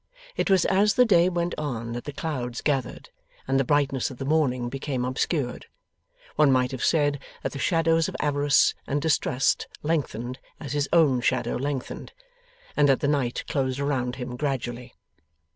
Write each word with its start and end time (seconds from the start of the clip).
It 0.35 0.49
was 0.49 0.65
as 0.65 0.95
the 0.95 1.05
day 1.05 1.29
went 1.29 1.53
on 1.59 1.91
that 1.91 2.05
the 2.05 2.11
clouds 2.11 2.61
gathered, 2.61 3.11
and 3.47 3.59
the 3.59 3.63
brightness 3.63 4.09
of 4.09 4.17
the 4.17 4.25
morning 4.25 4.67
became 4.67 5.05
obscured. 5.05 5.67
One 6.37 6.51
might 6.51 6.71
have 6.71 6.83
said 6.83 7.19
that 7.43 7.51
the 7.51 7.59
shadows 7.59 8.09
of 8.09 8.15
avarice 8.19 8.73
and 8.87 8.99
distrust 8.99 9.67
lengthened 9.83 10.39
as 10.59 10.73
his 10.73 10.89
own 10.91 11.21
shadow 11.21 11.55
lengthened, 11.55 12.13
and 12.75 12.89
that 12.89 13.01
the 13.01 13.07
night 13.07 13.43
closed 13.47 13.79
around 13.79 14.15
him 14.15 14.35
gradually. 14.37 14.95